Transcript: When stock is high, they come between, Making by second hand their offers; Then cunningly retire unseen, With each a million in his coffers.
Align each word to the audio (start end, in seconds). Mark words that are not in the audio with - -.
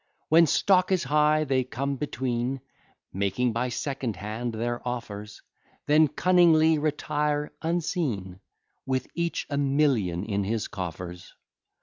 When 0.29 0.47
stock 0.47 0.91
is 0.91 1.03
high, 1.03 1.43
they 1.43 1.63
come 1.63 1.95
between, 1.95 2.61
Making 3.13 3.53
by 3.53 3.69
second 3.69 4.15
hand 4.15 4.51
their 4.51 4.81
offers; 4.83 5.43
Then 5.85 6.07
cunningly 6.07 6.79
retire 6.79 7.51
unseen, 7.61 8.39
With 8.83 9.05
each 9.13 9.45
a 9.51 9.59
million 9.59 10.25
in 10.25 10.43
his 10.43 10.67
coffers. 10.67 11.31